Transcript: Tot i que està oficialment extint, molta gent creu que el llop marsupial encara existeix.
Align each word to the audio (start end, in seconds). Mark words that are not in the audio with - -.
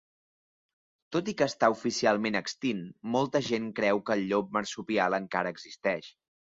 Tot 1.15 1.29
i 1.33 1.35
que 1.41 1.47
està 1.49 1.69
oficialment 1.75 2.39
extint, 2.41 2.81
molta 3.19 3.45
gent 3.53 3.71
creu 3.83 4.05
que 4.11 4.19
el 4.19 4.27
llop 4.35 4.53
marsupial 4.61 5.23
encara 5.23 5.57
existeix. 5.59 6.15